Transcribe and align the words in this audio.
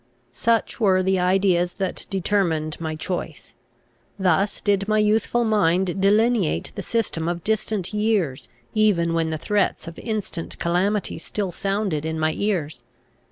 Such 0.33 0.79
were 0.79 1.03
the 1.03 1.19
ideas 1.19 1.73
that 1.73 2.07
determined 2.09 2.81
my 2.81 2.95
choice. 2.95 3.53
Thus 4.17 4.59
did 4.59 4.87
my 4.87 4.97
youthful 4.97 5.43
mind 5.43 6.01
delineate 6.01 6.71
the 6.73 6.81
system 6.81 7.27
of 7.27 7.43
distant 7.43 7.93
years, 7.93 8.49
even 8.73 9.13
when 9.13 9.29
the 9.29 9.37
threats 9.37 9.87
of 9.87 9.99
instant 9.99 10.57
calamity 10.57 11.19
still 11.19 11.51
sounded 11.51 12.03
in 12.03 12.17
my 12.19 12.33
ears. 12.35 12.81